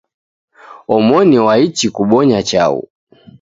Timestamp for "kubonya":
1.95-2.39